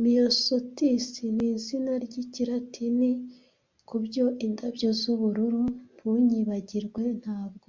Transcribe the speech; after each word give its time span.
Myosotis 0.00 1.06
nizina 1.36 1.92
ryikilatini 2.04 3.10
kubyo 3.88 4.24
indabyo 4.46 4.88
z'ubururu 5.00 5.62
Ntunyibagirwe 5.94 7.02
Ntabwo 7.20 7.68